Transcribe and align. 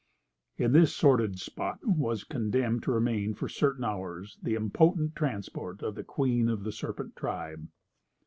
In 0.57 0.71
this 0.71 0.95
sordid 0.95 1.37
spot 1.37 1.77
was 1.83 2.23
condemned 2.23 2.81
to 2.81 2.91
remain 2.91 3.35
for 3.35 3.47
certain 3.47 3.83
hours 3.83 4.39
the 4.41 4.55
impotent 4.55 5.15
transport 5.15 5.83
of 5.83 5.93
the 5.93 6.03
Queen 6.03 6.49
of 6.49 6.63
the 6.63 6.71
Serpent 6.71 7.15
Tribe. 7.15 7.67